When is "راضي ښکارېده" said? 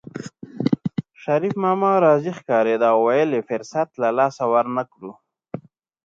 2.05-2.85